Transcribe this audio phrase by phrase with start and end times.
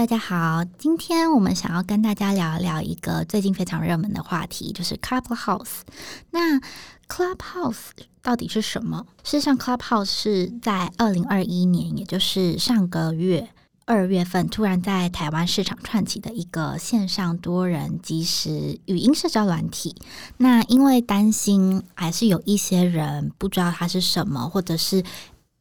[0.00, 5.82] 大家好，今天我们想要跟大家聊一聊一个最近非常热门的话题，就是 Clubhouse。
[6.30, 6.58] 那
[7.06, 7.90] Clubhouse
[8.22, 9.04] 到底是什么？
[9.22, 13.50] 事实上，Clubhouse 是在二零二一年，也就是上个月
[13.84, 19.94] 二月份，突然在台湾市场串起的一个线上多人即时语音社交软体。
[20.38, 25.04] 那因为担心还是有一些人不知道它是什么，或者是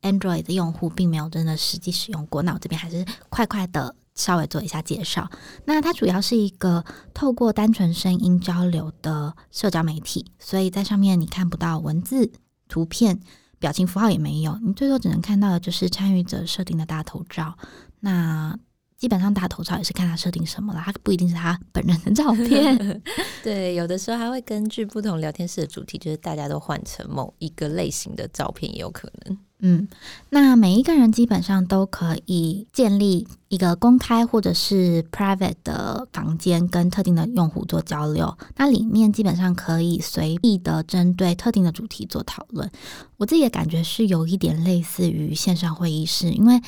[0.01, 3.93] Android 的用户并没有真的实际使用过，那我这边还是快快的。
[4.19, 5.29] 稍微做一下介绍，
[5.63, 6.83] 那它主要是一个
[7.13, 12.29] 透过单纯声音交流的社交媒体，所以在上面你看不到文字、
[12.67, 13.21] 图片、
[13.59, 17.57] 表情符号也没有，你最多只能看到的就是参与者设定的大头照。
[18.01, 18.59] 那
[18.97, 23.01] 基本上大头照也是看他设定什么了，他不一定是他本人的照片。
[23.41, 29.37] 对，有的时候还会根据不同聊天室的主题，就是大家都换成某一个类型的照片也有可能。
[29.61, 29.87] 嗯，
[30.29, 38.37] 那每一个人基本上都可以建立一个公开或者是 private 的房间，跟特定的用户做交流。
[38.55, 42.71] 那里面基本上可以随意的针对特定的主题做讨论。
[43.17, 46.61] 我自己的感觉是有一点类似于线上会议室，因为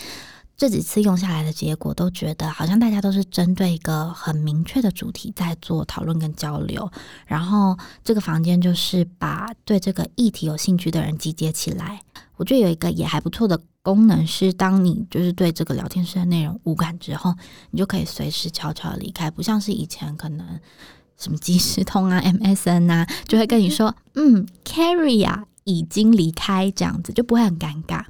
[0.61, 6.87] 这几次用下来的结果都觉得好像大家都是针对一个很明确的主题在做讨论跟交流。
[7.25, 12.03] 然后这个房间就是把对这个议题有兴趣的人集结起来。
[12.35, 17.33] 我觉得有一个也还不错的功能是，当你就是对这个聊天室的内容无感之后，
[17.71, 20.45] 你就可以随时悄悄离开，不像是以前可能
[21.17, 28.05] 什么即时通啊、MSN 啊，就会跟你说，嗯，Carrie 啊已经离开，这样子就不会很尴尬。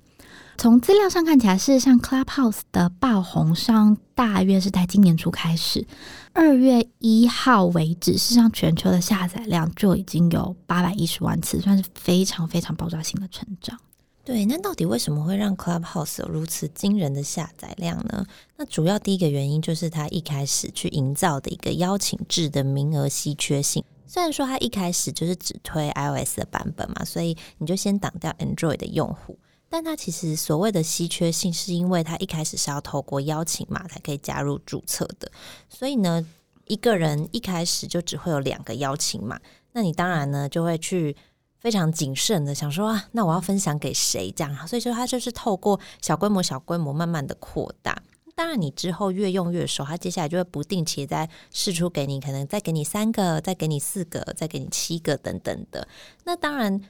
[0.62, 5.88] 从资料上看起来，事实上 Clubhouse 的爆红上大约是在今年初开始，
[6.34, 13.76] 二月一号为止，事实上全球的下载量就已经有八百一十万次，算是非常非常爆炸性的成长。
[14.24, 18.24] 对，那到底为什么会让 Clubhouse 有如此惊人的下载量呢？
[18.56, 23.84] 那主要第一个原因就是它一开始去营造的一个邀请制的名额稀缺性。
[24.06, 29.40] 虽然说它一开始就是只推 iOS 的版本嘛，所以你就先挡掉 Android 的用户。
[29.72, 35.32] 但它其实所谓的稀缺性，是因为它一开始是要透过邀请码才可以加入注册的。
[35.68, 36.24] 所以呢，
[36.66, 39.40] 一个人一开始就只会有两个邀请码，
[39.72, 41.16] 那你当然呢就会去。
[41.62, 44.68] 非常谨慎的想说啊，那我要分享给谁这样？
[44.68, 47.96] 所以说它就是透过小规模、小规模慢慢的扩大。
[48.34, 55.88] 当然，你之后越用越熟，它接下来就会不定期再试出给你，可能再给你三个，再给你四个，再给你七个等等的。
[56.24, 56.82] 那当然。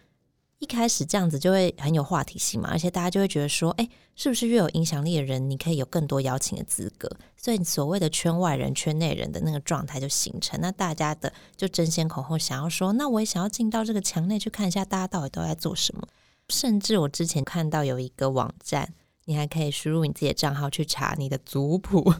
[0.61, 7.09] 一开始这样子就会很有话题性嘛，而且大家就会觉得说，哎，是不是越有影响力的人，你可以有更多邀请的资格？
[7.35, 10.61] 所以所谓的圈外人、圈内人的那个状态就形成。
[10.61, 16.07] 那大家的就争先恐后想要说，那我也想要进到这个墙内去看一下，大家到底都在做什么。
[16.49, 18.93] 甚至我之前看到有一个网站，
[19.25, 22.13] 你还可以输入你自己的账号去查你的族谱。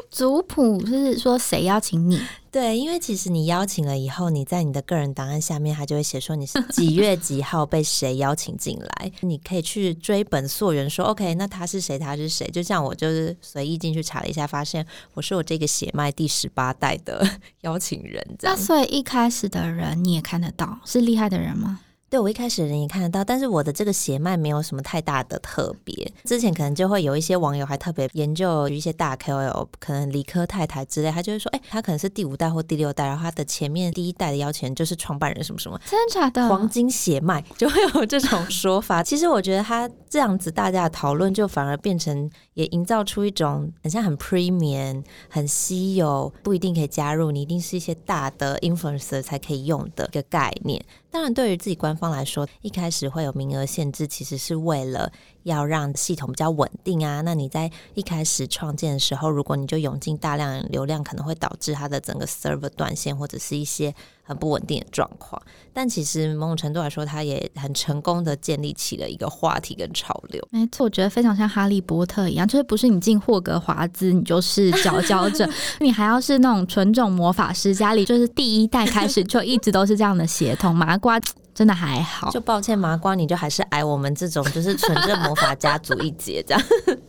[0.10, 2.20] 族谱是说谁邀请你？
[2.50, 11.98] 对，因为其实你邀请了以后，你在你的个人档案下面，他就会写说你是几月几号被谁邀请进来， 你可以去追本溯源，说 OK，那他是谁？
[11.98, 12.46] 他是谁？
[12.52, 17.28] 就像我就是随意进去查了一下，发现我是我这个血脉第十八代的
[17.62, 18.24] 邀请人。
[18.42, 21.80] 那所以一开始的人你也看得到，是厉害的人吗？
[22.14, 26.12] 对，我一开始的人也看得到，但是我的这个血脉没有什么太大的特别。
[26.22, 36.48] 之前可能就会有一些网友还特别研究一些大 KOL，可能理科太太之类，他就会说，哎，他可能是第五代或第六代，然后他的前面第一代的邀请人就是创办人什么什么，真的假的？
[36.48, 39.02] 黄金血脉就会有这种说法。
[39.02, 50.80] 其实我觉得他这样子大家的讨论就反而变成也营造出一种很像很 premium、很稀有，不一定可以加入，你一定是一些大的 influencer 才可以用的一个概念。
[51.10, 55.10] 当然，对于自己官方来说，一开始会有名额限制，其实是为了
[55.42, 57.20] 要让系统比较稳定啊。
[57.22, 63.92] 那你在一开始创建的时候，如果你就涌进大量流量，可能会导致它的整个 server 断线，或者是一些。
[64.26, 65.40] 很不稳定的状况，
[65.70, 70.42] 但其实某种程度来说，它也很成功的建立起了一个话题跟潮流。
[70.50, 75.46] 没错，我觉得非常像哈利波特一样，就是不是你进霍格华兹，你就是佼佼者，
[75.80, 80.74] 你还要是那种纯种魔法师，家里就是第一代开始就一直都是这样的血统。
[80.74, 81.20] 麻瓜
[81.52, 86.62] 真的还好，就抱歉，麻瓜你就还是矮我们这种就是纯正魔法家族一截这样。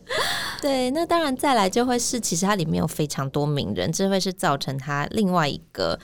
[0.62, 5.98] 对，那当然再来就会是，其实它里面有非常多名人，这会是造成它另外一个。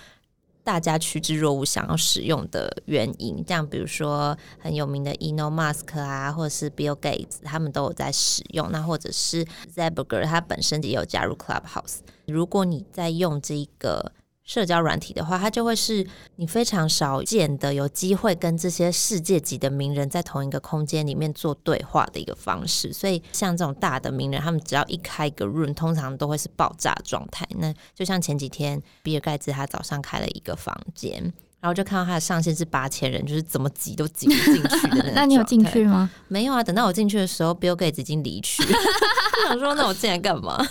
[0.63, 8.71] 大家趋之若鹜想要使用的原因，这样比如说很有名的 e n o Musk 啊，或者是 Bill Gates，他们都有在使用。
[8.71, 11.99] 那或者是 z e b e r g e r 他本身也有加入 Clubhouse。
[12.27, 14.11] 如果你在用这个。
[14.51, 16.05] 社交软体的话，它就会是
[16.35, 22.91] 你非常少见的有机会跟这些世界级的名人在同一个空间里面做对话的一个方式。
[22.91, 27.47] 所以，像这种大的名人，他们只要一开一个 room，通常都会是爆炸状态。
[27.59, 31.13] 那就像前几天比尔盖茨他早上开了一个房间，
[31.61, 35.11] 然后就看到他的上限是八千人，就是怎么挤都挤不进去的那。
[35.23, 36.11] 那你有进去吗？
[36.27, 38.61] 没有啊，等到我进去的时候，比尔盖茨已经离去。
[39.47, 40.61] 我想说，那我进来干嘛？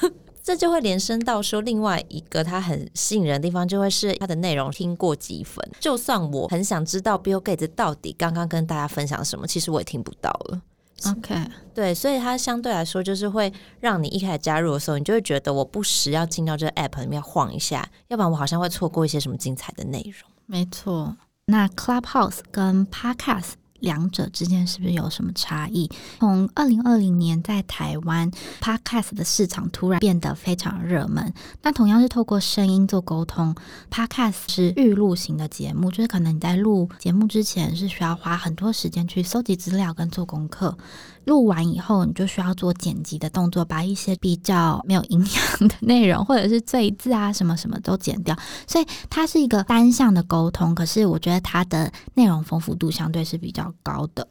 [0.43, 5.67] 这就会连伸到说，另外一个它很吸引人的地方，就会是它的内容听过几分。
[5.79, 10.63] 就算我很想知道 Bill Gates 到底刚刚跟大家分享什么，其实我也听不到了。
[11.07, 11.35] OK，
[11.75, 13.51] 对，所以它相对来说，就是会
[13.81, 20.31] 让你一开始加入的时候，你就会觉得我不时要进到这个 App 里面晃一下，要不然我好像会错过一些什么精彩的内容。
[20.45, 21.17] 没错，
[21.47, 23.53] 那 Clubhouse 跟 Podcast。
[23.81, 25.91] 两者之间是不是有什么差异？
[26.19, 28.31] 从二零二零年在台湾
[28.61, 31.33] Podcast 的市场突然变得非常热门。
[31.63, 33.55] 那同样是透过声音做沟通
[33.91, 40.77] ，Podcast 是预录型的节目，就是可能你在录节目之前是需要花很多时间去搜集资料跟做功课。
[41.25, 48.37] 录完以后，你就需要做剪辑的动作，把一些比较没有营养的内容，或者是赘字啊什么什么都剪掉。
[48.67, 54.27] 所以它是一个单向的沟通，可是我觉得它的内容丰富度相对是比较高的。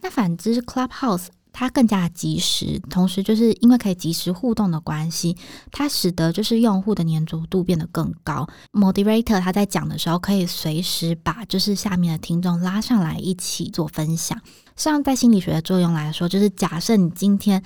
[0.00, 5.36] 那反之，Clubhouse 它更加及时，同时就是因为可以及时互动的关系，
[5.72, 8.46] 它使得就是用户的黏着度变得更高。
[8.72, 14.40] Moderator 他在讲的时候，可以随时把就是下面的听众拉上来一起做分享。
[14.76, 17.62] 像在心理学的作用来说，就是假设你今天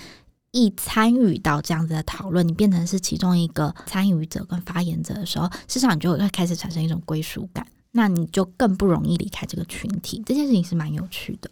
[0.53, 10.23] 一参与到这样子的讨论，你变成是其中一个参与者跟发言者的时候，事实上你就会开始产生一种归属感，那你就更不容易离开这个群体。
[10.25, 11.51] 这件事情是蛮有趣的。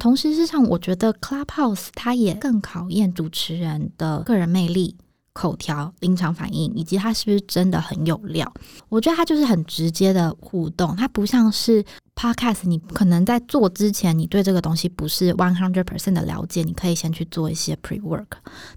[0.00, 4.96] 同时，事实上我觉得 Clubhouse 它也更考验主持人的个人魅力、
[5.32, 8.52] 口条、临场反应，以及他是不是真的很有料。
[8.88, 11.84] 我觉得他就是很直接的互动，他不像是。
[12.20, 18.26] Podcast，你可能在做之前，你对这个东西不是 one hundred percent 的了解，你可以先去做一些 pre work。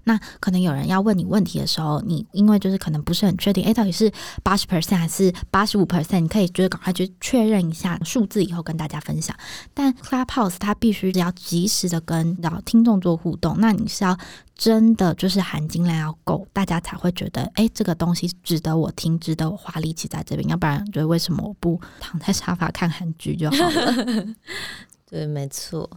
[0.04, 4.10] 那可能有人要问你问题的时候，你因为就是可能不是很确定，诶，到底是
[4.42, 6.20] 八十 percent 还是八十五 percent？
[6.20, 9.36] 你可以就是赶快去确认一下数字以后跟大家分享。
[9.74, 14.18] 但 Clubhouse 它必须要及时的跟然后听众做互动，那你是要。
[14.56, 20.48] 真的就是含金量要够，大家才会觉得，哎，这个东西值得我听，值得我花力气在这边。
[20.48, 24.34] 要不然，觉得为什么我不躺在沙发看韩剧就好了？
[25.06, 25.88] 对，没错。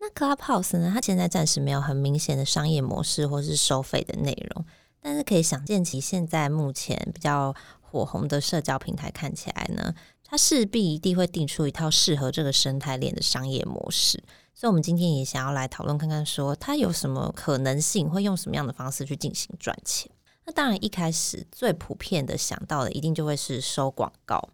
[0.00, 0.90] 那 Clubhouse 呢？
[0.94, 4.64] 它现在暂时没有很明显的商业模式或是收费的内容，
[5.00, 14.22] 但是可以想见其现在目前比较火红的社交平台看起来呢，它势必一定会定出一套适合这个生态链的商业模式。
[14.54, 20.10] 所以，我们今天也想要来讨论看看，说它有什么可能性，会用什么样的方式去进行赚钱。
[20.44, 24.48] 那当然，一开始最普遍的想到的，一定就会是收广告。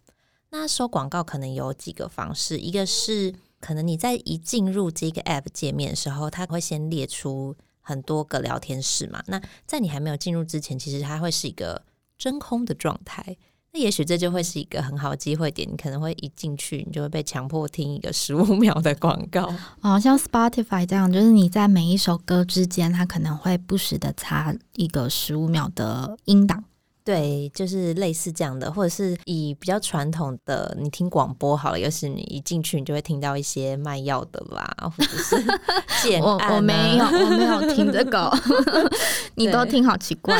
[0.57, 9.21] 那收广告可能有几个方式，一个是可能你在一进入这个 App 界面的时候，它会先列出很多个聊天室嘛。
[9.27, 11.83] 那在你还没有进入之前，其实它会是一个
[12.17, 13.35] 真空的状态。
[13.73, 19.53] 那也许这就会是一个很好的机会点，你可能会一进去，你就会被强迫听一个十五秒的广告。
[19.81, 26.63] 哦，像 Spotify 这样，就是你在每一首歌之间，它可能会不时的插一个十五秒的音档。
[27.05, 35.35] 对，就是类似这样的，或者是以比较传统的，你听广播好了，又是你一进去，你就会听到一些卖药的啦，或者是
[36.01, 38.33] 简我我没有，我没有 听这个，
[39.35, 40.35] 你都听好奇怪。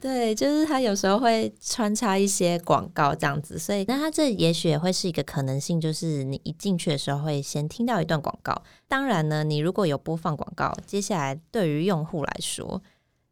[0.00, 8.62] 对，就是他有时候会穿插一些广告这样子，所以那他这也许也会是一个可能性，就是你一进去的时候会先听到一段广告。
[8.88, 12.80] 当然呢，你如果有播放广告，接下来对于用户来说。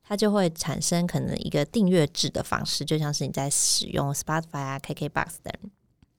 [0.09, 5.53] 它就会产生可能一个订阅制的方式，就像是你在使用 Spotify 啊、KKBox 等，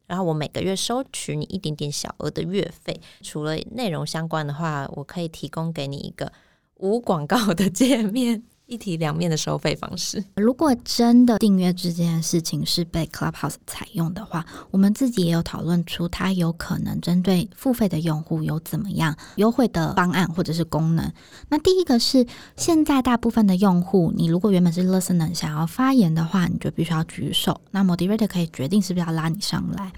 [0.05, 6.31] 然后我每个月收取你一点点小额的月费，除了内容相关的话，我可以提供给你一个
[6.75, 8.43] 无广告的界面。
[8.70, 10.24] 一体两面的收费方式。
[10.36, 21.12] 如果真的订阅这件事情是被 Clubhouse 采用的话，我们自己也有讨论出，它有可能针对付费的用户有怎么样优惠的方案或者是功能。
[21.50, 29.92] 那第一个是，现在大部分的用户，你如果原本是 Listener 想要发言的话，你就必须要举手，那 Moderator 可以决定是不是要拉你上来。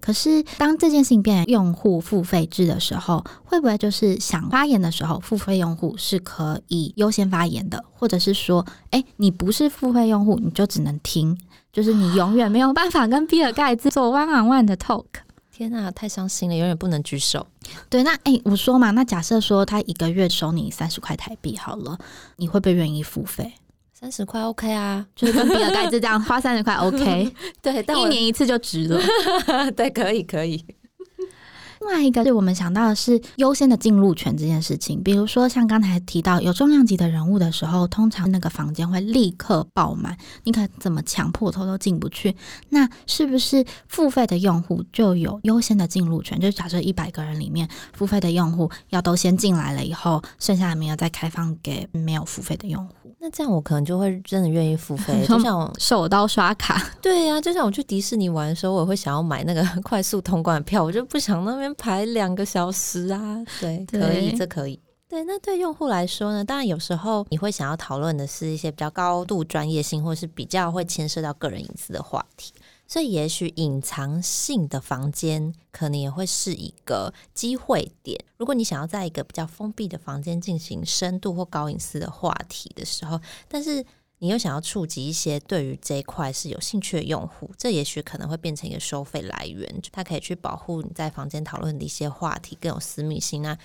[0.00, 11.38] 可是，当这件事情变成用户付费制的时候，会不会就是想发言的时候，付费用户是可以优先发言的，或者是说，诶，你不是付费用户，你就只能听。
[11.72, 15.04] 就是你永远没有办法跟比尔盖茨做 one on one 的 talk。
[15.52, 17.46] 天哪，太伤心了，永远不能举手。
[17.90, 21.98] 对，那哎、欸，我说嘛，那假设说他一个月收你三十块台币好了，
[22.36, 23.52] 你会不会愿意付费？
[23.98, 27.32] 三十块 OK 啊， 就是跟比尔盖茨这样花三十块 OK。
[27.62, 29.00] 对，但一年一次就值了。
[29.72, 30.62] 对，可以可以。
[31.86, 42.34] 另外一个是我们想到的是优先的进入权这件事情，比如说像刚才提到有重量级的人物的时候，通常那个房间会立刻爆满，你可怎么强迫头都进不去？
[42.70, 46.40] 那是不是付费的用户就有优先的进入权？
[46.40, 52.94] 就假设一百个人里面，付费的用户要都先进来了以后，剩下的名额再开放给没有付费的用户。
[53.20, 56.82] 那这样我可能就会真的愿意付费，就像我手刀刷卡。
[57.00, 63.44] 对呀、就像我去迪士尼玩的时候，我会想要买那个 快速通关的票，我就不想那边排两个小时啊。
[63.60, 64.80] 对，对可以，这可以。
[65.08, 66.44] 对，那对用户来说呢？
[66.44, 72.52] 当然有时候你会想要讨论的是一些比较高度专业性，或是比较会牵涉到个人隐私的话题。
[72.88, 78.16] 所以，也许隐藏性的房间可能也会是一个机会点。
[78.36, 83.84] 如果你想要在一个比较封闭的房间进行深度或高隐私的话题的时候，但是
[84.18, 89.80] 你又想要触及一些对于这一块是有兴趣的用户，这也许可能会变成一个收费来源。
[89.92, 93.42] 它可以去保护你在房间讨论的一些话题更有私密性。
[93.42, 93.56] 那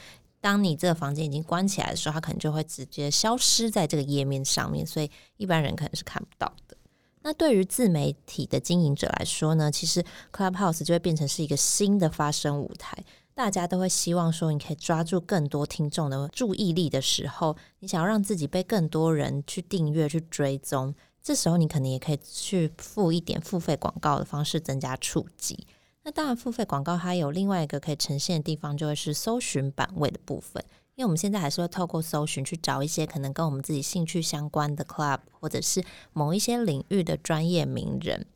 [0.41, 6.75] 当你这个房间已经关起来的时候，它可能就会直接消失在这个页面上面，所以一般人可能是看不到的。
[7.24, 10.03] 那对于自媒体的经营者来说呢，其实
[10.34, 12.98] Clubhouse 就会变成是一个新的发声舞台。
[13.41, 20.93] 大家都会希望说，你可以抓住更多听众的注意力的时候，你想要让自己被更多人去订阅、去追踪，
[21.24, 25.65] 这时候你可能也可以去付一点付费广告的方式增加触及。
[26.03, 30.63] 那当然，付费广告它有另外一个可以呈现的地方，就会是搜寻版位的部分。
[30.93, 35.83] 因为我们现在还是会透过搜寻去找一些可能跟我们自己兴趣相关的 club，或者是
[36.13, 38.27] 某一些领域的专业名人。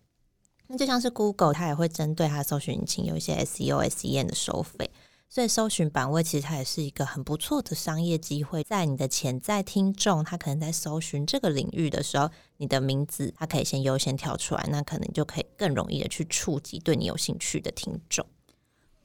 [0.67, 4.89] 那就像是 Google，它也会针对它搜寻引擎有一些 SEO、SEM 的收费，
[5.29, 8.63] 所以搜寻版位其实它也是一个很不错的商业机会。
[8.63, 18.25] 在你的潜在听众，他可能在搜寻这个领域的时候，你的名字他可以先优先跳出来，那可能就可以更容易的去触及对你有兴趣的听众。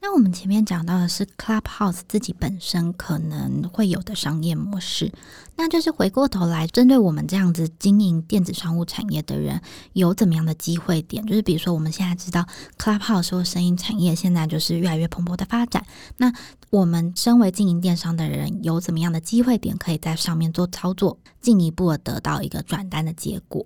[0.03, 5.13] 那我们前面讲到的是 Clubhouse 自己本身可能会有的商业模式，
[5.55, 9.61] 那就是回过头来针对我们这样子经营电子商务产业的人，
[9.93, 11.23] 有怎么样的机会点？
[11.27, 12.47] 就是比如说我们现在知道
[12.79, 15.85] Clubhouse 或声音产业现在就是越来越蓬勃的发展，
[16.17, 16.33] 那
[16.71, 23.63] 我们身为经营电商的人，有怎么样的机会点可以在上面做操作，进一步的得到一个转单的结果？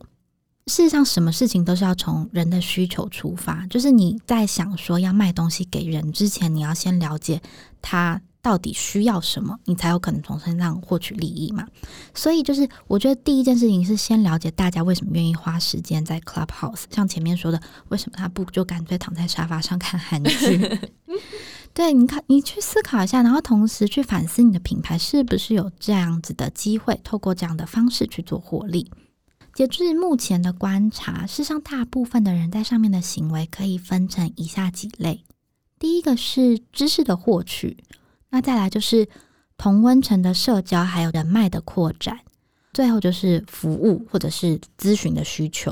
[0.68, 3.68] 事实上，什么事情都是要从人的需求出发。
[3.68, 7.40] 就是你在想说要卖东西给人之前，你要先了解
[7.84, 11.68] 他到底需要什么，你才有可能从身上获取利益嘛。
[12.16, 16.86] 所以，就是我觉得第一件事情是先了解大家为什么愿意花时间在 Clubhouse。
[16.90, 20.80] 像前面说的，为什么他不就干脆躺在沙发上看韩剧？
[21.76, 28.90] 对，你看，你去思考一下，然后同时去反思你的品牌是不是有这样子的机会，透过这样的方式去做获利。
[29.56, 35.24] 截至目前的观察，世上大部分的人在上面的行为可以分成以下几类：
[35.80, 37.78] 第一个是知识的获取，
[38.32, 39.08] 那再来就是
[39.58, 42.20] 同温层的社交，还有人脉的扩展，
[42.74, 45.72] 最后就是服务或者是咨询的需求。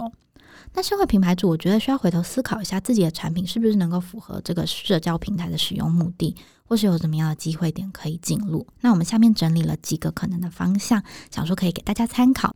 [0.72, 8.66] 那社会品牌主，我觉得需要回头思考一下自己的产品是不是能够符合这个社交平台的使用目的，或是有怎么样的机会点可以进入。
[8.80, 12.56] 那我们下面整理了几个可能的方向，想说可以给大家参考。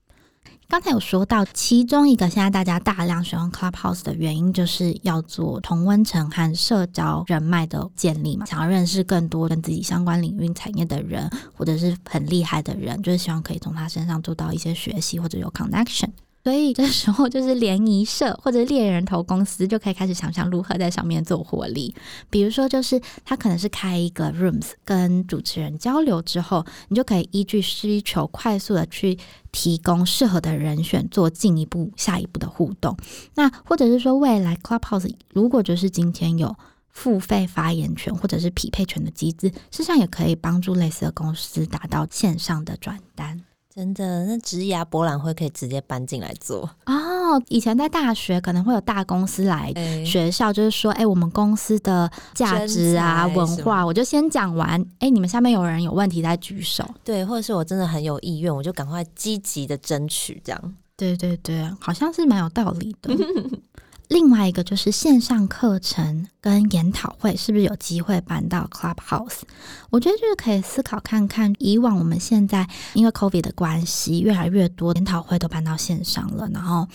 [0.69, 16.09] 刚才有说到，其中一个现在大家大量使用 Clubhouse 的原因，就是要做同温层和社交人脉的建立嘛，想要认识更多跟自己相关领域产业的人，或者是很厉害的人，就是希望可以从他身上做到一些学习或者有 connection。
[16.47, 21.93] 所以这时候就是联谊社或者猎人头公司就可以开始想象如何在上面做获利。
[22.29, 29.19] 比如说，就是他可能是开一个 rooms 跟主持人交流之后，你就可以依据需求快速的去
[29.51, 32.95] 提供适合的人选做进一步下一步的互动。
[33.35, 36.55] 那或者是说，未来 Clubhouse 如果就是今天有
[36.87, 43.43] 付费发言权或者是匹配权的机制，事实上也可以帮助类似的公司达到线上的转单。
[43.77, 47.39] 真的，那职涯博览会可以直接搬进来做 哦。
[47.47, 49.71] 以前在大学可能会有大公司来
[50.03, 54.81] 学校，就是说，哎、欸，我们公司的价值啊、文化，我就先讲完。
[54.93, 56.83] 哎、欸，你们下面有人有问题再举手。
[57.03, 60.75] 对，或者是我真的很有意愿，我就赶快积极的争取这样。
[60.95, 63.13] 对对对，好像是蛮有道理的。
[64.07, 69.41] 另外一个就是线上课程跟研讨会是不是有机会搬到 Clubhouse？
[69.89, 76.87] 我觉得就是可以思考看看，以往我们现在因为 COVID 的关系，越来越多研讨会都搬到线上了，然后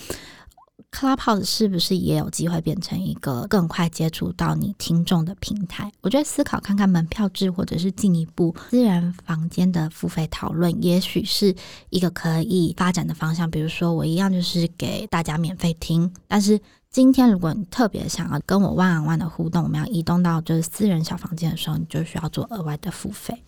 [0.91, 5.91] Clubhouse 是不是也有机会变成一个更快接触到你听众的平台？
[6.01, 11.55] 我觉得思考看看门票制，或者是进一步私人房间的付费讨论，也许是
[11.89, 13.49] 一个可以发展的方向。
[13.49, 16.59] 比如说，我一样就是给大家免费听，但是
[16.93, 23.43] 今天如果你特别想要跟我 on one 的互动，我们要移动到就是私人小房间的时候，你就需要做额外的付费。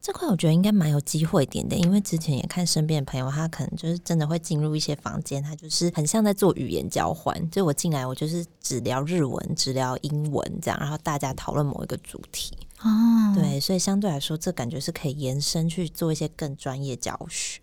[0.00, 7.50] 这块我觉得应该蛮有机会点的，因为之前也看身边的朋友，他可能就是真的会进入一些房间，他就是很像在做语言交换。
[7.50, 12.56] 就我进来，我就是只聊日文，只聊英文这样，然后大家讨论某一个主题。
[12.82, 17.60] 哦，对，所以相对来说，这感觉是可以延伸去做一些更专业教学。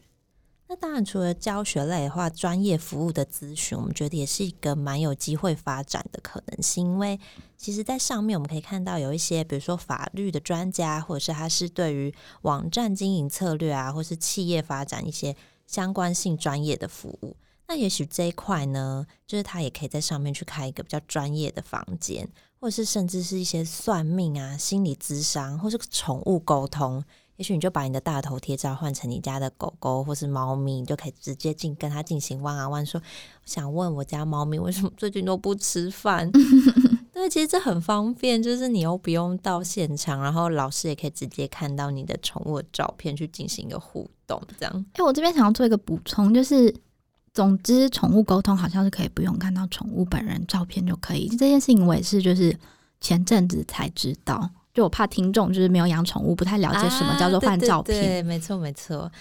[0.74, 6.84] 那当然，除了教学类的话，专业服务的咨询，我们觉得也是一个蛮有机会发展的可能性。
[6.84, 7.20] 因为
[7.56, 12.12] 其实，在上面我们可以看到有一些，比如说法律的专家，或者是他是对于
[12.42, 15.36] 网站经营策略啊，或是企业发展一些
[15.68, 17.38] 相关性专业的服务。
[17.68, 22.27] 那也许这一块呢，就是他也可以在上面去开一个比较专业的房间，
[22.60, 27.03] 或者是甚至是一些算命啊、心理咨商，或是宠物沟通。
[27.43, 33.01] 也许你就把你的大头贴照换成你家的狗狗或是猫咪，你就可以直接进跟他进行 one on one，说
[33.43, 36.31] 想问我家猫咪为什么最近都不吃饭？
[37.12, 44.85] 对，其实这很方便，就是你又不用到现场，然后老师也可以直接看到你的宠物的照片去进行一个互动，这样。
[44.93, 46.73] 哎、欸，我这边想要做一个补充，就是
[47.33, 52.57] 总之宠物沟通好像是可以不用看到宠物本人照片就可以，这件事情我也是就是
[53.01, 54.50] 前阵子才知道。
[54.74, 57.98] 就我怕听众就是没有养宠物，不太了解什么叫做换照片。
[57.98, 59.12] 啊、对，对，对，没错没错。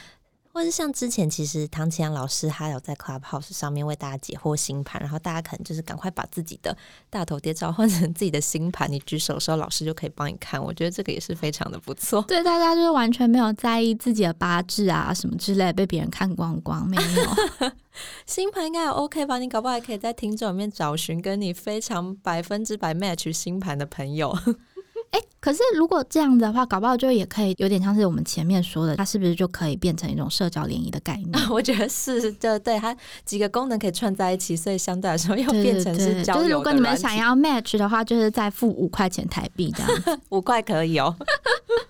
[0.55, 6.77] 或者像之前，其实唐綺阳老师他有在 Clubhouse 上面为大家解惑星盘，然后大家可能就是赶快把自己的
[7.09, 10.63] 大头贴照换成自己的星盘，你举手的时候，老师就可以帮你看。
[10.63, 12.21] 我觉得这个也是非常的不错。
[12.29, 17.73] 对，大家就是完全没有在意自己的八字啊什么之类，被别人看光光没有。
[18.27, 19.39] 星盘应该也 OK 吧？
[19.39, 24.39] 你搞不好还可以在听众里面找寻跟你非常百分之百 match 星盘的朋友。
[25.13, 31.31] 哎，可是如果这样的话，搞不好就也可以有点像是我们前面说的，它是不是就可以变成一种社交联谊的概念？
[31.51, 36.45] 我觉得是，就对，它几个功能可以串在一起，所以相对来说又变成是交友的。
[36.45, 41.15] 就是如果你们想要 match 的话，就是再付五块钱台币这样， 五块可以哦。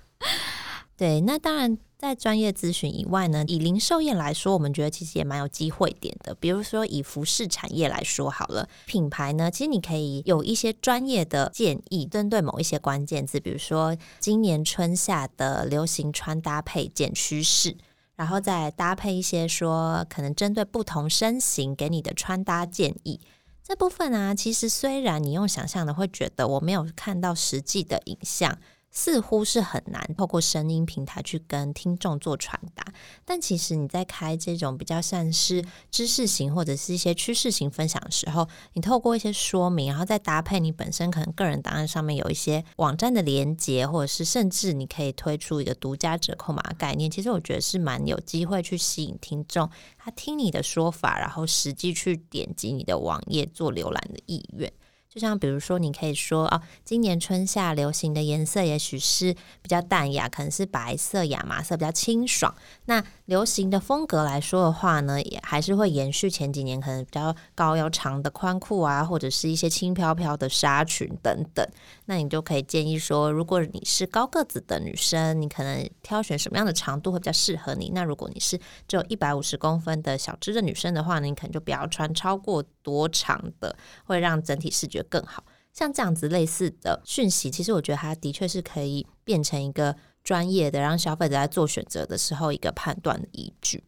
[0.96, 1.78] 对，那当然。
[2.02, 6.34] 在专业咨询以外呢，以零售业来说，我们觉得其实也蛮有机会点的。
[6.34, 17.76] 比如说以服饰产业来说好了，品牌呢，其实你可以有一些专业的建议，针对某一些关键字，比如说今年春夏的流行穿搭配件趋势，
[18.16, 23.20] 然后再搭配一些说可能针对不同身形给你的穿搭建议。
[23.62, 28.58] 这部分啊，其实虽然你用想象的会觉得我没有看到实际的影像。
[28.92, 32.84] 似乎是很难透过声音平台去跟听众做传达，
[33.24, 54.70] 但其实你在开这种比较像是知识型或者是一些趋势型分享的时候，你透过一些说明，然后再搭配你本身可能个人档案上面有一些网站的连接，或者是甚至你可以推出一个独家折扣码概念，其实我觉得是蛮有机会去吸引听众，他听你的说法，然后实际去点击你的网页做浏览的意愿。
[55.12, 62.54] 就像比如说，你可以说哦，今年春夏流行的颜色也许是比较淡雅，可能是白色、亚麻色，比较清爽。
[62.86, 71.66] 那流行的风格来说的话呢，也还是会延续前几年可能比较高腰长的宽裤啊，或者是一些轻飘飘的纱裙等等。
[72.06, 77.90] 那你就可以建议说，如果你是高个子的女生，你可能挑选什么样的长度会比较适合你？
[77.94, 85.44] 那如果你是只有一百五十公分的小只的女生的话呢，你可能就不要穿超过多长的，会让整体视觉更好。
[85.72, 93.82] 像这样子类似的讯息，其实我觉得它的确是可以变成一个专业的，让消费者在做选择的时候一个判断的依据。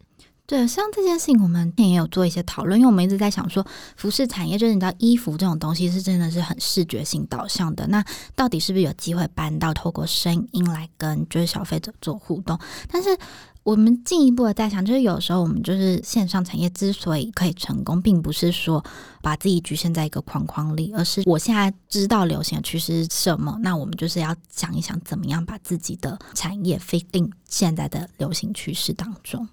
[0.47, 7.87] 对，像这件事情，我们也有做一些讨论，因为我们一直在想说，服饰产业就是你知道，衣服这种东西是真的是很视觉性导向的。
[7.87, 8.05] 那
[8.35, 12.59] 到底是不是有机会搬到透过声音来跟就是消费者做互动？
[12.91, 13.17] 但是
[13.65, 18.85] 我们进一步的在想，就是有时候我们就是线上产业之所以可以成功，并不是说
[19.23, 29.49] 把自己局限在一个框框里，而是我现在知道流行趋势是什么，那我们就是要想一想，怎么样把自己的产业 fit in 现在的流行趋势当中。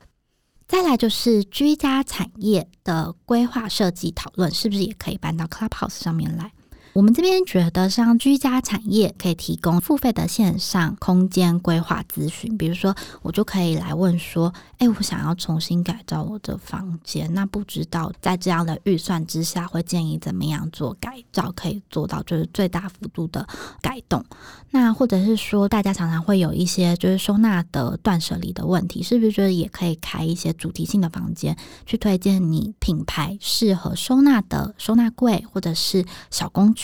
[0.68, 6.52] 再来就是居家产业的规划设计讨论，是不是也可以搬到 Clubhouse 上面来？
[6.94, 23.48] 我们这边觉得，像居家产业可以提供付费的线上空间规划咨询，比如说，我就可以来问说，哎，我想要重新改造我的房间，那不知道在这样的预算之下，会建议怎么样做改造，可以做到就是最大幅度的
[23.82, 24.26] 改动。
[24.74, 36.81] 那或者是说，大家常常会有一些就是收纳的断舍离的问题，是不是觉得也可以开一些主题性的房间，去推荐你品牌适合收纳的收纳柜或者是小工具，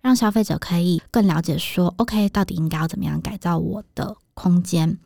[0.00, 4.98] 让消费者可以更了解说，OK，到底应该要怎么样改造我的空间。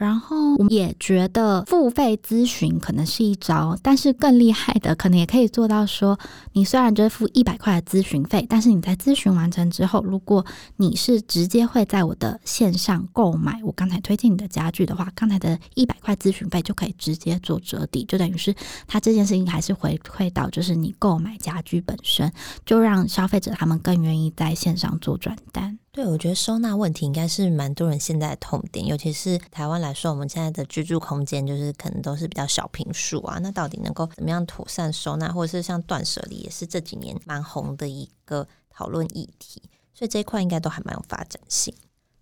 [0.00, 6.18] 然后我也觉得付费咨询可能是一招，但是更厉害的可能也可以做到说，
[6.54, 10.42] 你虽然就是付一百块的咨询费，但是你在咨询完成之后，如果
[10.76, 18.54] 你是直接会在我的线上购买我刚才推荐你的家具的话，刚才的一百块咨询费就可以直接做折抵，就等于是
[18.86, 22.32] 他这件事情还是回馈到就是你购买家具本身，
[22.64, 25.79] 就让消费者他们更愿意在线上做转单。
[25.92, 33.40] 对，我觉得收纳问题应该是蛮多人现在的痛点，尤其是台湾来说，我们现在的居住空间就是可能都是比较小坪数啊。
[33.42, 39.62] 那到底能够怎么样妥善收纳，或者是像断舍离，也是这几年蛮红的一个讨论议题。
[39.92, 41.74] 所以这一块应该都还蛮有发展性。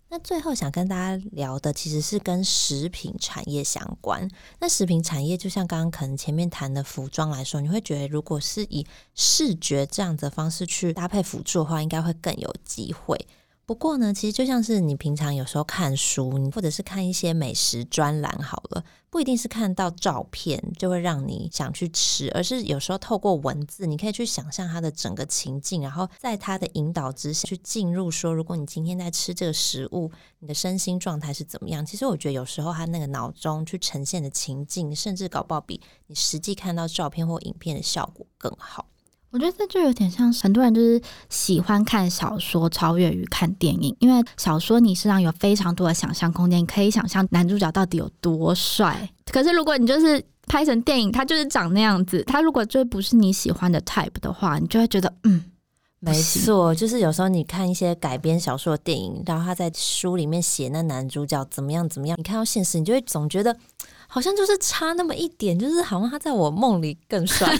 [0.09, 4.27] 那最后想跟大家聊的，其实是跟食品产业相关。
[4.59, 13.27] 那食品产业就像刚刚可能前面谈的服装来说，你会觉得如果是以视觉这样的方式去搭配辅助的话，应该会更有机会。
[13.69, 31.85] 不过呢，其实就像是你平常有时候看书，你或者是看一些美食专栏，好了，不一定是看到照片就会让你想去吃，而是有时候透过文字，你可以去想象它的整个情境，然后在它的引导之下去进入说，如果你今天在吃这个食物，你的身心状态是怎么样？
[31.85, 38.87] 其实我觉得有时候他那个脑中去呈现的情境，甚至搞不好比你实际看到照片或影片的效果更好。
[39.31, 49.07] 我觉得这就有点像很多人就是喜欢看小说超越于看电影，因为小说你实际上有非常多的想象空间，你可以想象男主角到底有多帅。
[49.31, 55.43] 可是如果你就是拍成电影，他就是长那样子，他如果就不是你喜欢的 type 的话，你就会觉得嗯，
[55.99, 63.55] 没错，就是有时候你看一些改编小说的电影，然后他在书里面写那男主角怎么样怎么样，你看到现实，你就会总觉得
[64.07, 67.47] 好像就是差那么一点，就是好像他在我梦里更帅。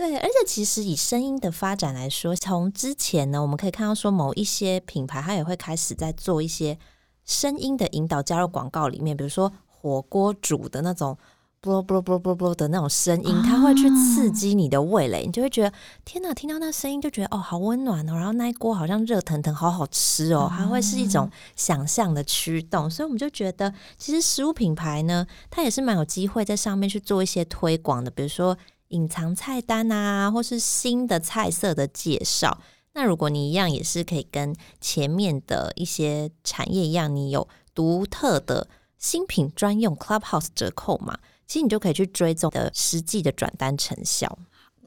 [0.00, 6.78] 对，而且其实以声音的发展来说，从之前呢，我们可以看到说某一些品牌，它也会开始在做一些
[7.26, 11.18] 声音的引导加入广告里面，比如说火锅煮的那种
[11.60, 15.72] “啵啵啵啵啵”的那种声音，它会去刺激你的味蕾，你就会觉得
[16.06, 28.56] 天哪，听到那声音就觉得哦，好温暖哦，然后那一锅好像热腾腾，好好吃哦，它会是一种想象的驱动，所以我们就觉得，其实食物品牌呢，它也是蛮有机会在上面去做一些推广的，比如说。
[28.90, 32.60] 隐藏菜单啊，或是新的菜色的介绍。
[32.92, 44.38] 那如果你一样也是可以跟前面的一些产业一样，你有独特的新品专用 Clubhouse 折扣嘛，其实你就可以去追踪的实际的转单成效。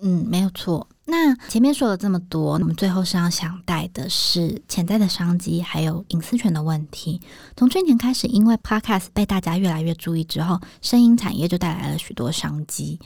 [0.02, 0.88] 嗯，没有错。
[1.06, 7.20] 那前面说了这么多，我们最后是要想带的是潜在的商机，还有隐私权的问题。
[7.58, 13.00] 从去年开始，因为 Podcast 被大家越来越注意之后，声音产业就带来了许多商机。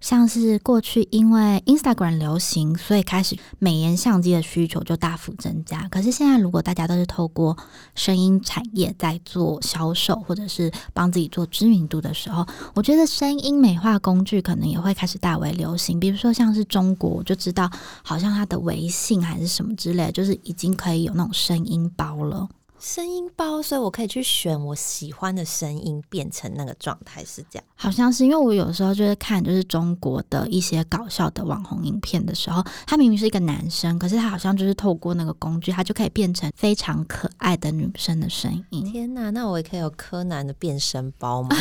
[0.00, 5.86] 像是过去因为 Instagram 流行，所以开始美颜相机的需求就大幅增加。
[5.88, 7.56] 可是现在，如果大家都是透过
[7.94, 16.00] 声音产业在做销售，或者是帮自己做知名度的时候，我觉得声音美化工具可能也会开始大为流行。
[16.00, 17.68] 比如说，像是中国，就知道
[18.04, 22.48] 好像他的微信还是什么之类，就是已经可以有那种声音包了。
[22.84, 27.64] 声音包，所以我可以去选我喜欢的声音，变成那个状态，是这样？
[27.76, 38.84] 好像是，因为我有时候就是看就是中国的一些搞笑的网红影片的时候，他明明是一个男生，可是他好像就是透过那个工具，他就可以变成非常可爱的女生的声音。
[38.90, 41.50] 天哪，那我也可以有柯南的变身包吗？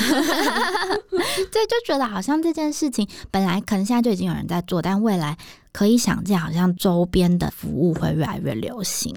[1.52, 5.38] 对，就觉得好像这件事情本来可能现在就已经有人在做，但未来
[5.71, 9.15] 可以想见，好像周边的服务会越来越流行。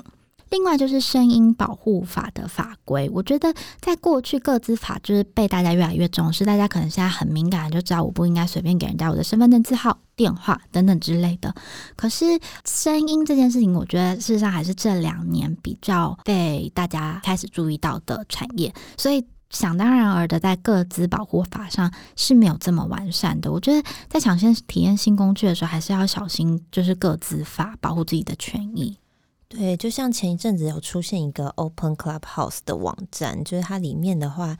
[0.50, 11.52] 另外就是声音保护法的法规，我觉得在过去个资法就是被大家越来越重视，大家可能现在很敏感，就知道我不应该随便给人家我的身份证字号、电话等等之类的。
[11.96, 23.52] 可是声音这件事情，我觉得事实上还是这两年比较被大家开始注意到的产业，所以想当然而的在各自保护法上是没有这么完善的。
[23.52, 28.98] 我觉得在抢先体验新工具的时候，还是要小心，就是各自法保护自己的权益。
[29.46, 34.57] 对，就像前一阵子有出现一个 Open Clubhouse 的网站，就是它里面的话，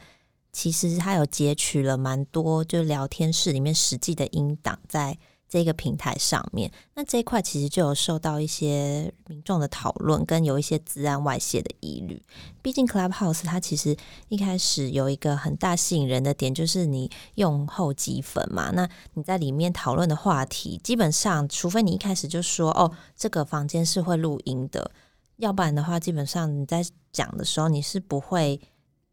[0.53, 5.17] 其实它有截取了蛮多，就聊天室里面实际的音档，在
[5.55, 6.69] 这个平台上面。
[6.95, 12.21] 那这一块其实就有受到一些民众的讨论，跟有一些资安外泄的疑虑。
[12.61, 13.95] 毕竟 Clubhouse 它其实
[14.27, 18.69] 一开始有一个很大吸引人的点，就是你用后积分嘛。
[18.71, 24.91] 那你在里面讨论的话题，基本上除非你一开始就说哦，这个房间是会录音的，
[25.37, 28.59] 要不然的话，基本上你在讲的时候你是不会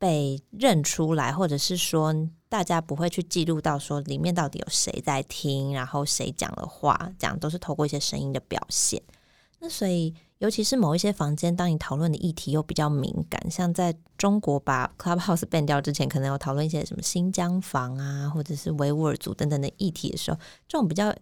[0.03, 2.13] 被认出来，或者是说
[2.49, 9.01] 大家不会去记录到说里面到底有谁在听，然后谁讲了话，这样都是透过一些声音的表现。
[9.61, 21.15] 那所以，尤其是某一些房间，当你讨论的议题又比较敏感，像在中国把 Clubhouse ban 掉之前，可能有讨论一些什么新疆房啊，或者是维吾尔族等等的议题的时候，这种比较。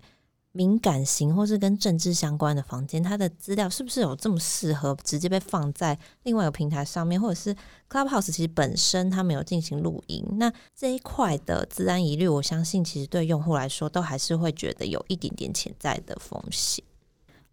[0.52, 7.54] 敏感型或是跟政治相关的房间，它的资料是不是有这么适合直接被放在另外一个平台上面，或者是
[7.88, 16.84] Clubhouse 其实本身它没有进行录音，那这一块的自然疑虑，我相信其实对用户来说都还是会觉得有一点点潜在的风险。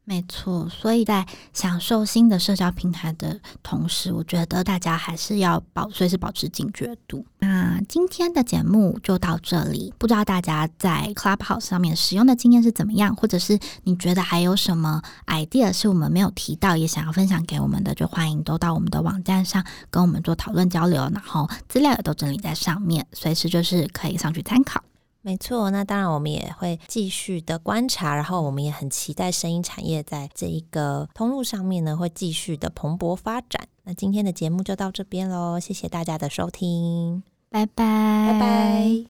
[0.10, 7.26] 没错，所以在享受新的社交平台的同时，我觉得大家还是要保随时保持警觉度。
[7.40, 24.82] 那今天的节目就到这里，不知道大家在 Clubhouse 上面使用的经验是怎么样，或者是你觉得还有什么 idea 是我们没有提到，也想要分享给我们的，就欢迎都到我们的网站上跟我们做讨论交流，然后资料也都整理在上面，随时就是可以上去参考。
[25.28, 33.68] 没错，那当然我们也会继续的观察，然后我们也很期待声音产业在这一个通路上面呢会继续的蓬勃发展。
[33.84, 39.04] 那今天的节目就到这边喽，谢谢大家的收听，拜拜，拜拜。